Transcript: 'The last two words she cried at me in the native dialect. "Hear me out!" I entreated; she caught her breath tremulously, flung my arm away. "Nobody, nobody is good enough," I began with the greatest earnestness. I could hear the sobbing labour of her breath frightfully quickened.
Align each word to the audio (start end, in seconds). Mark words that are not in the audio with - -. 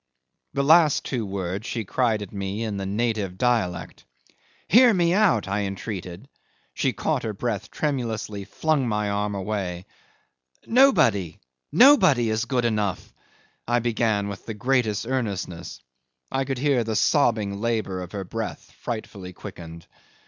'The 0.55 0.63
last 0.63 1.05
two 1.05 1.23
words 1.23 1.63
she 1.63 1.85
cried 1.85 2.23
at 2.23 2.31
me 2.33 2.63
in 2.63 2.77
the 2.77 2.87
native 2.87 3.37
dialect. 3.37 4.03
"Hear 4.67 4.91
me 4.91 5.13
out!" 5.13 5.47
I 5.47 5.61
entreated; 5.65 6.27
she 6.73 6.91
caught 6.91 7.21
her 7.21 7.33
breath 7.33 7.69
tremulously, 7.69 8.45
flung 8.45 8.87
my 8.87 9.11
arm 9.11 9.35
away. 9.35 9.85
"Nobody, 10.65 11.39
nobody 11.71 12.31
is 12.31 12.45
good 12.45 12.65
enough," 12.65 13.13
I 13.67 13.77
began 13.77 14.27
with 14.27 14.47
the 14.47 14.55
greatest 14.55 15.05
earnestness. 15.05 15.79
I 16.31 16.45
could 16.45 16.57
hear 16.57 16.83
the 16.83 16.95
sobbing 16.95 17.61
labour 17.61 18.01
of 18.01 18.13
her 18.13 18.23
breath 18.23 18.71
frightfully 18.79 19.33
quickened. 19.33 19.85